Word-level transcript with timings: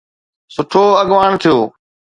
سٺو 0.55 0.83
اڳواڻ 1.01 1.29
ٿيو. 1.41 1.57